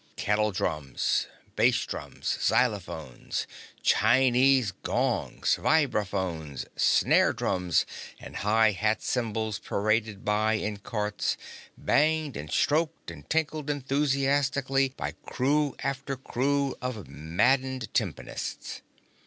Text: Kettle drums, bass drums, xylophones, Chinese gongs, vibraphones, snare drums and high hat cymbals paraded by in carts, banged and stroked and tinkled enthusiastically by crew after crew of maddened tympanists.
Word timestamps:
Kettle 0.15 0.51
drums, 0.51 1.27
bass 1.55 1.85
drums, 1.85 2.35
xylophones, 2.41 3.45
Chinese 3.83 4.71
gongs, 4.81 5.57
vibraphones, 5.61 6.65
snare 6.75 7.33
drums 7.33 7.85
and 8.19 8.37
high 8.37 8.71
hat 8.71 9.03
cymbals 9.03 9.59
paraded 9.59 10.25
by 10.25 10.53
in 10.53 10.77
carts, 10.77 11.37
banged 11.77 12.35
and 12.35 12.49
stroked 12.51 13.11
and 13.11 13.29
tinkled 13.29 13.69
enthusiastically 13.69 14.89
by 14.97 15.11
crew 15.23 15.75
after 15.83 16.17
crew 16.17 16.73
of 16.81 17.07
maddened 17.07 17.93
tympanists. 17.93 18.81